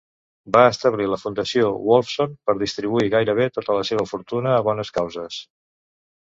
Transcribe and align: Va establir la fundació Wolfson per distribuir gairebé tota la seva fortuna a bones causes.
Va 0.53 0.61
establir 0.67 1.05
la 1.09 1.19
fundació 1.23 1.67
Wolfson 1.89 2.33
per 2.49 2.55
distribuir 2.63 3.11
gairebé 3.17 3.47
tota 3.59 3.77
la 3.81 3.85
seva 3.91 4.07
fortuna 4.15 4.55
a 4.57 4.65
bones 4.71 4.93
causes. 4.99 5.39